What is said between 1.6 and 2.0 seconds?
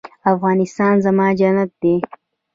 دی